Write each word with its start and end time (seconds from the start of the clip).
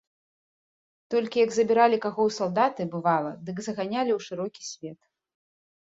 Толькі 1.13 1.41
як 1.45 1.51
забіралі 1.57 1.97
каго 2.07 2.21
ў 2.29 2.35
салдаты, 2.39 2.81
бывала, 2.97 3.31
дык 3.51 3.57
заганялі 3.69 4.11
ў 4.19 4.29
шырокі 4.29 4.61
свет. 4.71 4.99